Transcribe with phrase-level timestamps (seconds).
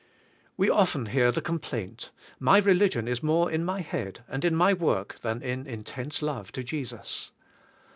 [0.57, 2.09] We often hear the complaint.
[2.39, 6.51] My religion is more in my head, and in my work, than in intense love
[6.53, 7.29] to Jesus.